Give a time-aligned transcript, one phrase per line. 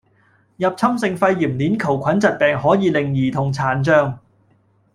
[0.57, 4.17] 入侵性肺炎鏈球菌疾病可以令兒童殘障